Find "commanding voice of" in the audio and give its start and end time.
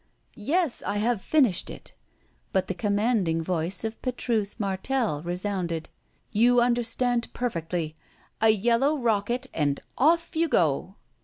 2.73-4.01